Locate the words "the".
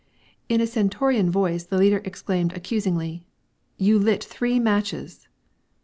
1.65-1.77